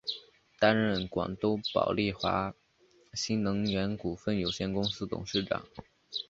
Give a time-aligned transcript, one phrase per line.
[0.57, 2.55] 担任广东宝丽华
[3.13, 5.61] 新能源股份有限公司董事长。